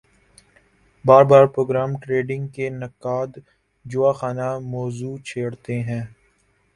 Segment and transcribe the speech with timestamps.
[1.05, 3.37] باربار programme trading کے نقّاد
[3.85, 6.01] جواخانہ موضوع چھیڑتے ہیں